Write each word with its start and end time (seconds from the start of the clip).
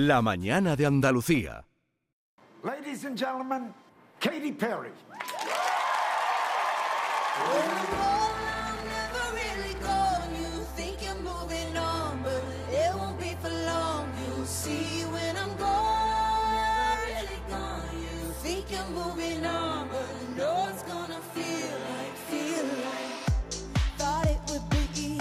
La 0.00 0.22
mañana 0.22 0.76
de 0.76 0.86
Andalucía. 0.86 1.64
Ladies 2.62 3.04
and 3.04 3.18
gentlemen, 3.18 3.74
Katy 4.20 4.52
Perry. 4.52 4.92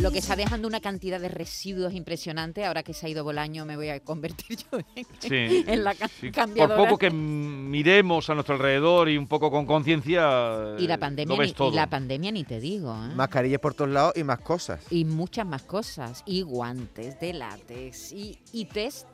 Lo 0.08 0.14
que 0.14 0.20
está 0.20 0.36
dejando 0.38 0.68
una 0.68 0.80
cantidad 0.80 1.20
de 1.20 1.28
residuos 1.30 1.94
impresionante. 1.94 2.66
Ahora 2.66 2.82
que 2.84 2.94
se 2.94 3.06
ha 3.06 3.10
ido 3.10 3.24
Bolaño, 3.24 3.66
me 3.66 3.76
voy 3.76 3.90
a 3.90 4.00
convertir 4.00 4.58
yo 4.72 4.80
en, 4.96 5.06
Sí, 5.20 5.64
en 5.68 5.84
la 5.84 5.94
ca- 5.96 6.08
sí. 6.08 6.28
Por 6.28 6.32
cambiadora. 6.32 6.78
poco 6.78 6.98
que 6.98 7.10
miremos 7.10 8.30
a 8.30 8.34
nuestro 8.34 8.56
alrededor 8.56 9.10
y 9.10 9.18
un 9.18 9.28
poco 9.28 9.52
con 9.52 9.66
conciencia, 9.66 10.76
Y 10.80 10.88
la 10.88 10.96
eh, 10.96 10.98
pandemia, 10.98 11.36
lo 11.36 11.40
ves 11.40 11.50
ni, 11.50 11.54
todo. 11.54 11.72
y 11.72 11.76
la 11.76 11.90
pandemia 11.90 12.32
ni 12.32 12.44
te 12.46 12.60
digo. 12.60 12.94
¿eh? 12.94 13.14
Mascarillas 13.16 13.60
por 13.60 13.74
todos 13.74 13.90
lados 13.92 14.14
y 14.16 14.24
más 14.24 14.40
cosas. 14.40 14.82
Y 14.90 15.04
muchas 15.06 15.46
más 15.46 15.64
cosas. 15.64 16.24
Y 16.26 16.42
guantes 16.44 17.20
de 17.20 17.34
látex. 17.34 18.12
Y, 18.14 18.40
y 18.54 18.66
test. 18.66 19.08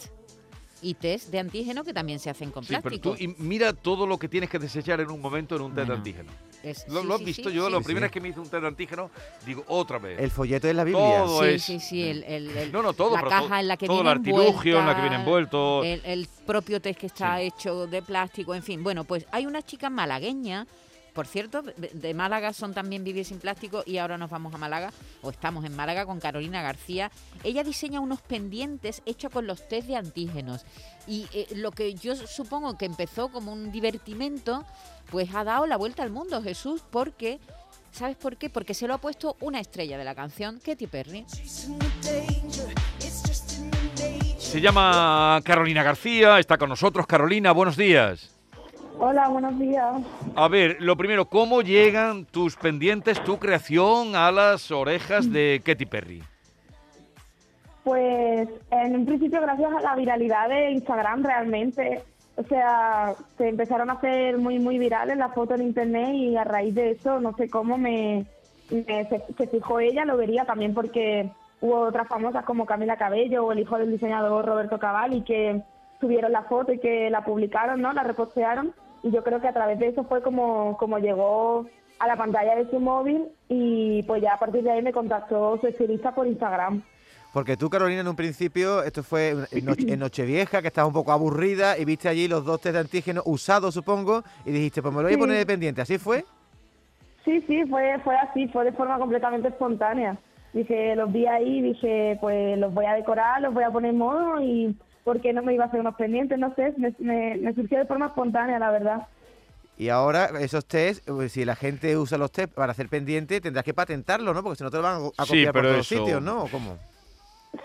Y 0.81 0.95
test 0.95 1.30
de 1.31 1.39
antígeno 1.39 1.84
que 1.84 1.94
también 1.94 2.20
se 2.20 2.30
hacen 2.30 2.52
con 2.52 2.64
Sí, 2.66 2.70
pero 2.75 2.81
plástico. 2.81 3.16
tú 3.16 3.23
y 3.23 3.28
mira 3.41 3.72
todo 3.73 4.05
lo 4.05 4.20
que 4.20 4.28
tienes 4.28 4.50
que 4.50 4.59
desechar 4.59 5.00
en 5.00 5.09
un 5.09 5.22
momento 5.22 5.55
en 5.55 5.62
un 5.62 5.73
test 5.73 5.88
de 5.88 5.94
antígeno. 5.95 6.31
Es- 6.63 6.88
¿Lo, 6.88 7.02
sí, 7.02 7.08
lo 7.08 7.13
has 7.16 7.20
sí, 7.20 7.26
visto 7.26 7.49
sí, 7.49 7.55
yo? 7.55 7.66
sí. 7.67 7.72
La 7.73 7.77
Sí, 7.80 7.84
primera 7.84 8.05
vez 8.05 8.12
que 8.12 8.22
me 8.22 8.30
hice 8.30 8.40
un 8.40 8.48
test 8.49 8.62
de 8.62 8.67
antígeno, 8.67 9.12
digo 9.45 9.63
otra 9.67 9.99
vez. 9.99 10.17
El 10.20 10.31
folleto 10.31 10.66
de 10.67 10.73
la 10.73 10.84
Biblia. 10.86 11.23
Todo 11.26 11.41
Sí, 11.44 11.49
es- 11.49 11.63
sí, 11.63 11.80
sí, 11.80 12.02
el, 12.03 12.23
el- 12.23 12.58
el- 12.58 12.72
No, 12.72 12.81
no, 12.81 12.94
todo, 12.94 13.12
la 13.12 13.17
pero 13.17 13.30
caja 13.30 13.48
todo- 13.48 13.59
en 13.59 13.67
la 13.67 13.77
que 13.77 13.86
todo 13.86 13.98
el 13.98 14.03
viene 14.03 14.20
artilugio 14.41 14.80
en 14.80 14.86
la 14.88 14.95
que 14.95 15.02
viene 15.02 15.16
envuelto. 15.17 15.84
El, 15.84 16.02
el 16.05 16.27
propio 16.45 16.81
test 16.81 16.99
que 16.99 17.08
está 17.08 17.38
Sí. 17.39 17.44
hecho 17.48 17.86
de 17.88 18.02
plástico, 18.02 18.55
en 18.55 18.63
fin. 18.63 18.81
Bueno, 18.81 19.03
pues 19.03 19.25
hay 19.31 19.45
una 19.45 19.61
chica 19.61 19.89
malagueña, 19.89 20.66
por 21.14 21.28
cierto, 21.28 21.61
de, 21.61 22.14
Málaga 22.14 22.53
son 22.53 22.73
también 22.73 23.03
Vivir 23.03 23.25
sin 23.25 23.39
Plástico 23.39 23.83
y 23.86 23.97
ahora 23.97 24.17
nos 24.17 24.30
vamos 24.30 24.53
a 24.53 24.58
Málaga, 24.58 24.92
o 25.22 25.30
estamos 25.30 25.64
en 25.66 25.75
Málaga 25.75 26.06
con 26.06 26.19
Carolina 26.19 26.61
García. 26.61 27.11
Ella 27.44 27.64
diseña 27.64 28.00
unos 28.00 28.22
pendientes 28.22 29.02
hechos 29.06 29.31
con 29.31 29.45
los 29.45 29.67
test 29.67 29.88
de 29.88 29.95
antígenos. 29.95 30.66
Y 31.08 31.28
eh, 31.34 31.47
lo 31.56 31.72
que 31.72 31.94
yo 31.94 32.16
supongo 32.16 32.78
que 32.78 32.86
empezó 32.86 33.30
como 33.30 33.53
un 33.53 33.72
divertimento, 33.72 34.66
pues 35.11 35.34
ha 35.36 35.44
dado 35.44 35.67
la 35.67 35.78
vuelta 35.78 36.03
al 36.03 36.09
mundo, 36.09 36.41
Jesús, 36.41 36.81
porque... 36.89 37.39
¿Sabes 37.91 38.17
por 38.17 38.38
qué? 38.38 38.50
Porque 38.50 38.73
se 38.73 38.88
lo 38.88 38.95
ha 38.95 38.97
puesto 38.97 39.38
una 39.39 39.59
estrella 39.59 40.00
de 40.00 40.03
la 40.03 40.16
canción, 40.16 40.59
Katy 40.66 40.88
Perry. 40.88 41.28
Se 44.39 44.59
llama 44.59 45.39
Carolina 45.44 45.84
García, 45.84 46.39
está 46.39 46.58
con 46.58 46.69
nosotros. 46.69 47.06
Carolina, 47.06 47.52
buenos 47.52 47.78
días. 47.78 48.33
Hola, 49.06 49.28
buenos 49.28 49.59
días. 49.59 49.96
A 50.34 50.48
ver, 50.48 50.78
lo 50.80 50.96
primero, 50.96 51.26
¿cómo 51.26 51.62
llegan 51.62 52.23
tus 52.23 52.56
pendientes, 52.56 53.22
tu 53.26 53.38
creación 53.38 54.16
a 54.16 54.32
las 54.32 54.72
orejas 54.72 55.30
de 55.30 55.62
Katy 55.66 55.86
Perry? 55.86 56.23
Pues 57.84 58.48
en 58.72 58.96
un 58.96 59.06
principio 59.06 59.42
gracias 59.42 59.74
a 59.74 59.81
la 59.81 59.96
viralidad 59.98 60.48
de 60.48 60.72
Instagram 60.72 61.22
realmente, 61.22 62.02
o 62.38 62.44
sea, 62.44 63.14
se 63.38 63.50
empezaron 63.50 63.90
a 63.90 63.94
hacer 63.96 64.38
muy 64.38 64.58
muy 64.59 64.78
virales 64.80 65.18
las 65.18 65.34
fotos 65.34 65.59
en 65.59 65.68
internet 65.68 66.14
y 66.14 66.38
a 66.38 66.46
raíz 66.46 66.74
de 66.74 66.92
eso 66.92 67.20
no 67.20 67.36
sé 67.36 67.50
cómo 67.50 67.78
me, 67.78 68.26
me- 68.72 68.86
se, 69.09 69.22
se 69.38 69.48
fijó 69.48 69.81
ella, 69.81 70.06
lo 70.06 70.16
vería 70.16 70.46
también 70.46 70.74
porque 70.74 71.30
hubo 71.59 71.81
otras 71.81 72.08
famosas 72.08 72.46
como 72.46 72.66
Camila 72.66 72.96
Cabello 72.96 73.46
o 73.46 73.52
el 73.52 73.59
hijo 73.59 73.78
del 73.78 73.92
diseñador 73.92 74.46
Roberto 74.46 74.80
Cavalli 74.80 75.22
que 75.24 75.62
subieron 76.00 76.31
la 76.31 76.44
foto 76.44 76.72
y 76.72 76.80
que 76.80 77.09
la 77.09 77.26
publicaron, 77.26 77.81
¿no? 77.81 77.92
La 77.92 78.04
repostearon 78.04 78.74
y 79.04 79.12
yo 79.12 79.23
creo 79.23 79.40
que 79.42 79.48
a 79.48 79.54
través 79.54 79.78
de 79.80 79.88
eso 79.90 80.04
fue 80.06 80.22
como, 80.23 80.76
como 80.78 80.98
llegó 80.98 81.68
a 82.00 82.08
la 82.08 82.16
pantalla 82.16 82.56
de 82.56 82.70
su 82.70 82.80
móvil 82.80 83.28
y 83.50 84.02
pues 84.03 84.22
ya 84.22 84.34
a 84.34 84.40
partir 84.40 84.64
de 84.64 84.72
ahí 84.72 84.81
me 84.81 84.91
contactó 84.94 85.58
su 85.59 85.68
estilista 85.68 86.16
por 86.16 86.25
Instagram. 86.25 86.81
Porque 87.31 87.58
tú, 87.58 87.69
Carolina, 87.69 88.02
en 88.02 88.08
un 88.08 88.16
principio, 88.16 88.84
esto 88.84 89.02
fue 89.03 89.36
en, 89.52 89.66
Noche- 89.66 89.92
en 89.92 90.00
Nochevieja, 90.00 90.62
que 90.62 90.68
estabas 90.68 90.88
un 90.90 90.94
poco 90.94 91.12
aburrida 91.12 91.78
y 91.78 91.86
viste 91.86 92.08
allí 92.08 92.28
los 92.28 92.46
dos 92.46 92.62
test 92.62 92.74
de 92.75 92.80
antígeno 92.81 93.22
usados, 93.25 93.74
supongo, 93.74 94.24
y 94.46 94.52
dijiste, 94.52 94.81
pues 94.84 94.94
me 94.94 95.02
lo 95.02 95.08
voy 95.08 95.16
a 95.16 95.19
poner 95.19 95.38
de 95.38 95.46
pendiente. 95.46 95.81
¿Así 95.81 95.97
fue? 95.97 96.25
Sí, 97.25 97.42
sí, 97.47 97.63
fue, 97.69 97.97
fue 98.03 98.16
así, 98.18 98.47
fue 98.50 98.66
de 98.66 98.72
forma 98.74 99.00
completamente 99.00 99.47
espontánea. 99.47 100.16
Dije, 100.53 100.96
los 100.96 101.12
vi 101.12 101.25
ahí, 101.25 101.62
dije, 101.62 102.18
pues 102.22 102.58
los 102.59 102.72
voy 102.72 102.86
a 102.86 102.94
decorar, 102.94 103.42
los 103.42 103.53
voy 103.53 103.63
a 103.63 103.72
poner 103.72 103.92
en 103.92 103.97
modo 103.97 104.40
y 104.40 104.78
¿por 105.03 105.22
qué 105.22 105.34
no 105.34 105.41
me 105.44 105.53
iba 105.53 105.66
a 105.66 105.68
hacer 105.68 105.80
unos 105.80 105.96
pendientes? 105.96 106.38
No 106.40 106.53
sé, 106.56 106.74
me, 106.78 106.94
me, 107.00 107.36
me 107.38 107.53
surgió 107.53 107.78
de 107.80 107.86
forma 107.86 108.08
espontánea, 108.08 108.59
la 108.59 108.72
verdad. 108.72 109.08
Y 109.78 109.90
ahora 109.90 110.25
esos 110.40 110.66
test, 110.68 111.08
pues, 111.09 111.31
si 111.31 111.46
la 111.46 111.56
gente 111.56 111.97
usa 111.97 112.18
los 112.18 112.31
test 112.31 112.53
para 112.53 112.72
hacer 112.72 112.90
pendiente, 112.90 113.42
tendrás 113.42 113.66
que 113.66 113.74
patentarlo, 113.74 114.34
¿no? 114.34 114.44
Porque 114.44 114.58
si 114.58 114.63
no 114.63 114.69
te 114.72 114.78
lo 114.78 114.84
van 114.84 115.02
a 115.18 115.25
Sí, 115.25 115.30
copiar 115.30 115.53
por 115.53 115.62
pero 115.62 115.63
todos 115.63 115.78
los 115.78 115.92
eso- 115.92 116.00
sitios, 116.06 116.22
¿no? 116.22 116.44
¿O 116.44 116.47
cómo? 116.50 116.78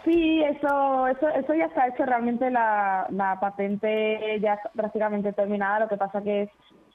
Sí, 0.05 0.43
eso, 0.43 1.07
eso, 1.09 1.29
eso 1.31 1.55
ya 1.55 1.65
está 1.67 1.87
hecho 1.89 2.05
realmente 2.05 2.51
la, 2.51 3.07
la 3.11 3.39
patente 3.41 4.39
ya 4.41 4.55
está 4.55 4.71
prácticamente 4.71 5.33
terminada. 5.33 5.81
Lo 5.81 5.89
que 5.89 5.97
pasa 5.97 6.23
que 6.23 6.43
es, 6.43 6.51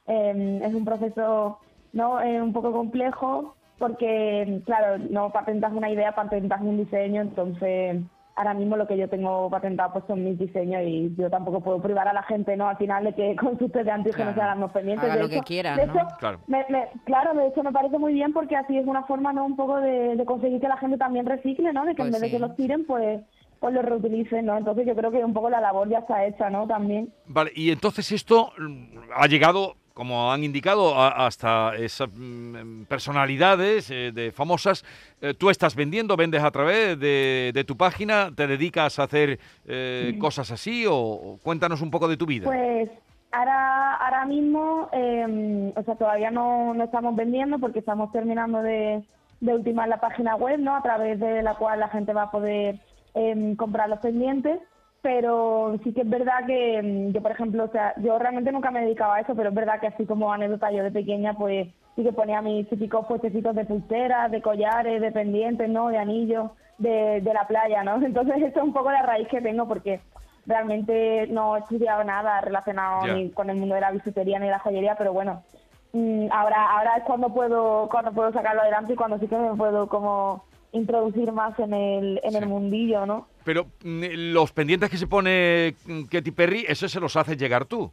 eh, 0.08 0.62
es 0.64 0.74
un 0.74 0.86
proceso 0.86 1.60
no 1.94 2.20
Eh, 2.22 2.42
un 2.42 2.54
poco 2.54 2.72
complejo 2.72 3.56
porque 3.78 4.62
claro 4.66 4.98
no 5.10 5.32
patentas 5.32 5.72
una 5.74 5.90
idea, 5.92 6.14
patentas 6.16 6.62
un 6.62 6.78
diseño, 6.78 7.22
entonces 7.22 8.02
ahora 8.36 8.54
mismo 8.54 8.76
lo 8.78 8.88
que 8.88 8.98
yo 8.98 9.08
tengo 9.10 9.50
patentado 9.50 9.94
pues 9.94 10.06
son 10.08 10.24
mis 10.24 10.40
diseños 10.40 10.82
y 10.86 11.14
yo 11.16 11.30
tampoco 11.30 11.62
puedo 11.62 11.82
privar 11.82 12.08
a 12.08 12.14
la 12.14 12.24
gente 12.24 12.58
no 12.58 12.68
al 12.68 12.78
final 12.78 13.04
de 13.04 13.14
que 13.14 13.36
con 13.40 13.58
sus 13.60 13.72
test 13.72 13.86
de 13.86 13.92
antígenos 13.92 14.34
Claro. 14.34 14.36
se 14.36 14.42
hagan 14.42 14.60
los 14.60 14.72
pendientes. 14.72 15.06
Haga 15.06 15.16
De 15.16 15.22
lo 15.22 15.30
que 15.30 15.36
hecho- 15.36 15.44
quiera, 15.46 15.76
de 15.76 15.86
¿no? 15.88 15.94
hecho, 15.94 16.08
Claro. 16.20 16.40
me- 16.48 16.66
me- 16.70 16.88
claro, 17.06 17.34
de 17.36 17.48
hecho 17.48 17.64
me 17.64 17.72
parece 17.72 17.98
muy 18.00 18.14
bien 18.14 18.34
porque 18.34 18.56
así 18.56 18.78
es 18.78 18.88
una 18.88 19.04
forma, 19.04 19.34
¿no? 19.34 19.46
Un 19.46 19.56
poco 19.56 19.80
de, 19.80 20.16
de 20.16 20.26
conseguir 20.26 20.60
que 20.60 20.68
la 20.68 20.78
gente 20.78 20.98
también 20.98 21.26
recicle, 21.26 21.72
¿no? 21.74 21.86
De 21.86 21.96
que 21.96 22.02
en 22.02 22.10
Pues 22.10 22.22
vez 22.22 22.32
de 22.32 22.38
que 22.38 22.40
los 22.40 22.56
tiren, 22.56 22.86
pues, 22.86 23.22
pues 23.60 23.74
los 23.74 23.86
reutilicen, 23.86 24.46
¿no? 24.48 24.58
Entonces 24.58 24.86
yo 24.88 24.96
creo 24.96 25.12
que 25.12 25.24
un 25.24 25.34
poco 25.34 25.50
la 25.50 25.62
labor 25.62 25.88
ya 25.90 26.00
está 26.00 26.26
hecha, 26.26 26.50
¿no? 26.50 26.68
También. 26.68 27.14
Vale, 27.28 27.52
y 27.56 27.72
entonces 27.72 28.12
esto 28.12 28.52
mm, 28.58 28.98
ha 29.16 29.28
llegado, 29.28 29.76
como 29.94 30.32
han 30.32 30.44
indicado, 30.44 30.96
a- 30.96 31.26
hasta 31.28 31.76
esas 31.76 32.10
mm, 32.14 32.84
personalidades 32.86 33.90
eh, 33.92 34.12
de 34.14 34.32
famosas. 34.32 34.84
Eh, 35.22 35.34
tú 35.34 35.50
estás 35.50 35.76
vendiendo, 35.76 36.18
vendes 36.18 36.44
a 36.44 36.52
través 36.52 37.00
de, 37.00 37.52
de 37.54 37.64
tu 37.64 37.78
página, 37.78 38.32
te 38.36 38.48
dedicas 38.48 38.98
a 39.00 39.04
hacer 39.04 39.40
eh, 39.68 40.18
cosas 40.20 40.52
así 40.52 40.86
o, 40.88 40.96
o 40.96 41.40
cuéntanos 41.44 41.82
un 41.82 41.92
poco 41.92 42.08
de 42.08 42.18
tu 42.18 42.26
vida. 42.26 42.46
Pues 42.46 42.90
ahora, 43.32 43.96
ahora 43.98 44.26
mismo, 44.26 44.90
eh, 44.94 45.72
o 45.76 45.84
sea, 45.84 45.96
todavía 45.96 46.32
no, 46.32 46.74
no 46.74 46.84
estamos 46.84 47.16
vendiendo 47.16 47.60
porque 47.60 47.80
estamos 47.80 48.12
terminando 48.12 48.62
de, 48.62 49.04
de 49.42 49.54
ultimar 49.54 49.88
la 49.90 50.00
página 50.00 50.36
web, 50.36 50.60
¿no? 50.60 50.76
A 50.76 50.82
través 50.82 51.20
de 51.20 51.42
la 51.44 51.56
cual 51.56 51.80
la 51.80 51.90
gente 51.90 52.14
va 52.14 52.24
a 52.24 52.32
poder 52.32 52.80
em, 53.14 53.56
comprar 53.56 53.90
los 53.90 54.00
pendientes. 54.00 54.60
Pero 55.04 55.78
sí 55.84 55.94
que 55.94 56.02
es 56.02 56.10
verdad 56.10 56.46
que 56.48 56.78
em, 56.78 57.12
yo, 57.12 57.22
por 57.22 57.32
ejemplo, 57.32 57.66
o 57.66 57.68
sea, 57.68 57.94
yo 57.98 58.18
realmente 58.18 58.54
nunca 58.54 58.72
me 58.72 58.80
he 58.80 58.86
dedicado 58.86 59.12
a 59.12 59.20
eso, 59.20 59.36
pero 59.36 59.50
es 59.50 59.56
verdad 59.56 59.82
que 59.82 59.88
así 59.88 60.06
como 60.06 60.32
anécdota 60.32 60.72
yo 60.72 60.82
de 60.82 60.92
pequeña, 60.92 61.34
pues 61.34 61.68
sí 61.98 62.04
que 62.04 62.14
ponía 62.14 62.42
mis 62.42 62.70
típicos 62.70 63.06
puestecitos 63.06 63.54
de 63.54 63.66
pulseras, 63.66 64.32
de 64.32 64.42
collares, 64.42 65.02
de 65.02 65.12
pendientes, 65.12 65.70
¿no? 65.70 65.90
De 65.90 65.98
anillos, 65.98 66.52
de, 66.78 67.20
de 67.22 67.34
la 67.34 67.46
playa, 67.46 67.84
¿no? 67.84 67.96
Entonces, 68.06 68.42
esto 68.42 68.62
es 68.62 68.66
un 68.66 68.74
poco 68.74 68.92
la 68.92 69.02
raíz 69.02 69.28
que 69.28 69.42
tengo 69.42 69.68
porque 69.68 70.00
realmente 70.46 71.28
no 71.28 71.58
he 71.58 71.60
estudiado 71.60 72.04
nada 72.06 72.40
relacionado 72.40 73.06
ni 73.08 73.30
con 73.32 73.50
el 73.50 73.58
mundo 73.58 73.76
de 73.76 73.82
la 73.82 73.92
bisutería 73.92 74.40
ni 74.40 74.46
de 74.46 74.52
la 74.52 74.60
joyería, 74.60 74.96
pero 74.96 75.12
bueno, 75.12 75.44
mm, 75.92 76.28
ahora 76.32 76.78
ahora 76.78 76.98
es 76.98 77.04
cuando 77.04 77.30
puedo 77.34 77.90
cuando 77.90 78.14
puedo 78.14 78.32
sacarlo 78.32 78.62
adelante 78.62 78.94
y 78.94 78.96
cuando 78.96 79.18
sí 79.20 79.28
que 79.28 79.38
me 79.38 79.56
puedo 79.56 79.88
como 79.88 80.44
introducir 80.74 81.32
más 81.32 81.58
en 81.60 81.74
el 81.74 82.20
en 82.24 82.32
Sí. 82.32 82.38
el 82.38 82.48
mundillo, 82.48 83.06
¿no? 83.06 83.28
Pero 83.46 83.66
mm, 83.84 84.04
los 84.34 84.52
pendientes 84.52 84.90
que 84.90 84.98
se 84.98 85.08
pone 85.08 85.74
mm, 85.88 86.04
Katy 86.04 86.32
Perry, 86.32 86.66
eso 86.68 86.88
se 86.88 87.00
los 87.00 87.16
haces 87.16 87.38
llegar 87.38 87.66
tú. 87.66 87.92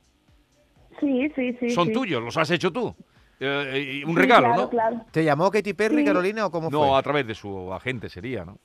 Sí, 0.98 1.30
sí, 1.34 1.56
sí. 1.60 1.70
Son 1.70 1.86
sí. 1.88 1.92
tuyos, 1.92 2.22
los 2.22 2.36
has 2.36 2.50
hecho 2.50 2.70
tú. 2.72 2.94
Eh, 3.38 4.00
y 4.00 4.04
un 4.04 4.14
Sí, 4.14 4.20
regalo, 4.20 4.46
claro, 4.48 4.62
¿no? 4.62 4.68
Claro. 4.70 5.00
¿Te 5.12 5.24
llamó 5.24 5.50
Katy 5.50 5.72
Perry, 5.72 5.98
Sí. 5.98 6.04
Carolina, 6.04 6.46
o 6.46 6.50
cómo 6.50 6.68
No, 6.68 6.88
fue? 6.88 6.98
a 6.98 7.02
través 7.02 7.26
de 7.26 7.34
su 7.34 7.72
agente 7.72 8.08
sería, 8.10 8.44
¿no? 8.44 8.58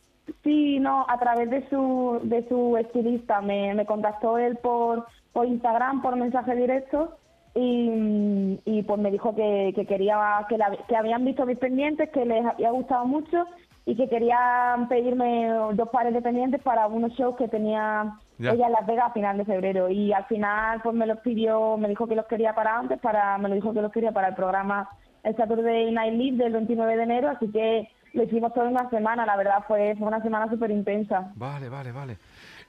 Sí, 0.44 0.80
no, 0.80 1.06
a 1.08 1.18
través 1.20 1.50
de 1.50 1.70
su 1.70 2.20
de 2.24 2.46
su 2.50 2.76
estilista 2.78 3.42
me, 3.42 3.74
me 3.76 3.86
contactó 3.86 4.38
él 4.38 4.58
por 4.58 5.06
por 5.32 5.46
Instagram, 5.46 6.02
por 6.02 6.16
mensaje 6.16 6.56
directo 6.56 7.16
y, 7.54 8.60
y 8.66 8.84
pues 8.84 9.00
me 9.00 9.12
dijo 9.12 9.36
que, 9.36 9.72
que 9.76 9.86
quería 9.86 10.46
que, 10.50 10.58
la- 10.58 10.78
que 10.88 10.96
habían 10.96 11.24
visto 11.26 11.46
mis 11.46 11.58
pendientes, 11.58 12.10
que 12.10 12.26
les 12.26 12.46
había 12.46 12.72
gustado 12.72 13.06
mucho 13.06 13.46
y 13.86 13.96
que 13.96 14.10
querían 14.10 14.88
pedirme 14.88 15.48
dos 15.74 15.90
pares 15.90 16.14
de 16.14 16.22
pendientes 16.22 16.62
para 16.62 16.88
unos 16.88 17.12
shows 17.14 17.36
que 17.38 17.48
tenía 17.48 18.18
Ya. 18.40 18.52
ella 18.52 18.66
en 18.66 18.72
Las 18.74 18.86
Vegas 18.88 19.06
a 19.10 19.14
final 19.14 19.38
de 19.38 19.46
febrero 19.46 19.90
y 19.90 20.12
al 20.12 20.26
final 20.26 20.82
pues 20.82 20.96
me 20.96 21.06
los 21.06 21.20
pidió, 21.20 21.78
me 21.78 21.88
dijo 21.88 22.08
que 22.08 22.16
los 22.16 22.26
quería 22.26 22.54
para 22.56 22.78
antes, 22.78 23.00
para 23.00 23.38
me 23.38 23.48
lo 23.50 23.56
dijo 23.56 23.74
que 23.74 23.82
los 23.82 23.92
quería 23.92 24.12
para 24.12 24.30
el 24.30 24.36
programa 24.36 24.90
el 25.24 25.36
Saturday 25.36 25.92
Night 25.92 26.14
Live 26.14 26.38
del 26.44 26.54
29 26.54 26.98
de 26.98 27.04
enero, 27.04 27.30
así 27.30 27.50
que 27.52 27.90
lo 28.14 28.24
hicimos 28.24 28.54
toda 28.54 28.70
una 28.70 28.90
semana, 28.90 29.26
la 29.26 29.36
verdad 29.36 29.64
fue, 29.68 29.96
fue 29.98 30.08
una 30.08 30.22
semana 30.22 30.50
súper 30.50 30.72
intensa. 30.72 31.32
Vale, 31.36 31.68
vale, 31.70 31.92
vale. 31.92 32.18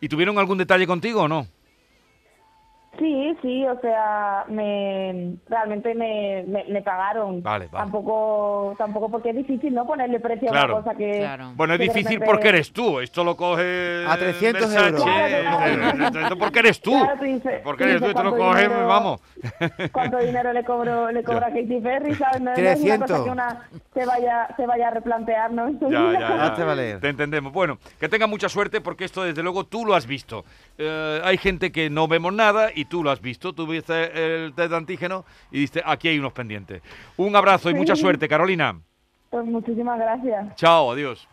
¿Y 0.00 0.08
tuvieron 0.08 0.38
algún 0.38 0.58
detalle 0.58 0.86
contigo 0.86 1.22
o 1.22 1.28
no? 1.28 1.46
Sí, 2.98 3.36
sí, 3.42 3.66
o 3.66 3.78
sea, 3.80 4.44
me 4.48 5.36
realmente 5.48 5.94
me, 5.94 6.44
me, 6.46 6.64
me 6.64 6.82
pagaron. 6.82 7.42
Vale, 7.42 7.66
vale. 7.70 7.84
Tampoco, 7.84 8.74
tampoco 8.78 9.10
porque 9.10 9.30
es 9.30 9.36
difícil, 9.36 9.74
¿no? 9.74 9.86
Ponerle 9.86 10.18
precio 10.20 10.48
a 10.48 10.52
Claro. 10.52 10.74
una 10.76 10.82
cosa 10.84 10.96
que. 10.96 11.18
Claro. 11.18 11.52
Bueno, 11.56 11.74
es 11.74 11.78
que 11.80 11.84
difícil 11.84 12.04
repente- 12.20 12.26
porque 12.26 12.48
eres 12.48 12.72
tú. 12.72 13.00
Esto 13.00 13.22
lo 13.24 13.36
coge. 13.36 14.04
A 14.08 14.16
300 14.16 14.62
Versace, 14.72 14.86
euros. 14.88 15.02
Claro, 15.04 16.20
Esto 16.20 16.38
porque 16.38 16.58
eres 16.60 16.80
tú. 16.80 16.92
Claro, 16.92 17.18
tú 17.18 17.24
dices- 17.24 17.60
Porque 17.62 17.84
tú 17.84 17.88
eres 17.90 18.00
tú. 18.02 18.08
Esto 18.08 18.22
lo 18.24 18.36
coge, 18.36 18.62
dinero- 18.62 18.86
vamos. 18.86 19.20
¿Cuánto 19.92 20.18
dinero 20.18 20.52
le 20.52 20.64
cobro 20.64 21.10
le 21.12 21.22
cobra 21.22 21.48
Katy 21.48 21.80
Perry? 21.82 22.14
¿sabes? 22.14 22.40
No, 22.40 22.46
no 22.46 22.52
es 22.52 22.58
una 22.58 22.74
300. 22.74 23.10
cosa 23.10 23.24
que 23.24 23.30
una 23.30 23.68
se 23.94 24.06
vaya, 24.06 24.48
se 24.56 24.66
vaya 24.66 24.88
a 24.88 24.90
replantear, 24.92 25.52
¿no? 25.52 25.70
Ya, 25.90 26.12
ya, 26.18 26.54
ya. 26.56 26.64
Valer. 26.64 27.00
Te 27.00 27.08
entendemos. 27.10 27.52
Bueno, 27.52 27.78
que 28.00 28.08
tenga 28.08 28.26
mucha 28.26 28.48
suerte 28.48 28.80
porque 28.80 29.04
esto 29.04 29.22
desde 29.22 29.42
luego 29.42 29.64
tú 29.64 29.84
lo 29.84 29.94
has 29.94 30.06
visto. 30.06 30.44
Eh, 30.78 31.20
hay 31.22 31.36
gente 31.38 31.70
que 31.72 31.90
no 31.90 32.08
vemos 32.08 32.32
nada 32.32 32.70
y 32.74 32.85
tú 32.86 33.02
lo 33.02 33.10
has 33.10 33.20
visto. 33.20 33.52
Tú 33.52 33.66
viste 33.66 34.44
el 34.44 34.54
test 34.54 34.70
de 34.70 34.76
antígeno 34.76 35.24
y 35.50 35.56
dijiste, 35.56 35.82
aquí 35.84 36.08
hay 36.08 36.18
unos 36.18 36.32
pendientes. 36.32 36.82
Un 37.16 37.36
abrazo 37.36 37.70
y 37.70 37.74
mucha 37.74 37.96
suerte, 37.96 38.28
Carolina. 38.28 38.80
Pues 39.30 39.44
muchísimas 39.44 39.98
gracias. 39.98 40.54
Chao, 40.56 40.92
adiós. 40.92 41.28